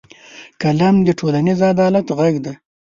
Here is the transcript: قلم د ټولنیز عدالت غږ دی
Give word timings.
قلم 0.61 0.95
د 1.03 1.09
ټولنیز 1.19 1.59
عدالت 1.71 2.07
غږ 2.17 2.35
دی 2.45 2.53